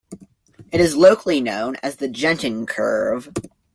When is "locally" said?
0.95-1.41